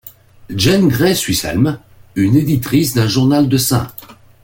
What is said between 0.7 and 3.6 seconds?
Grey Swisshelm, une éditrice d'un journal de